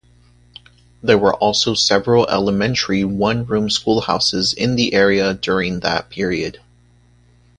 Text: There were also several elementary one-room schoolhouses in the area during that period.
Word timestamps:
There 1.03 1.19
were 1.19 1.35
also 1.35 1.75
several 1.75 2.27
elementary 2.27 3.03
one-room 3.03 3.69
schoolhouses 3.69 4.51
in 4.51 4.75
the 4.75 4.95
area 4.95 5.35
during 5.35 5.81
that 5.81 6.09
period. 6.09 6.59